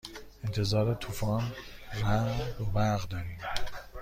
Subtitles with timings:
[0.43, 1.51] انتظار طوفان
[2.01, 3.37] رعد و برق داریم.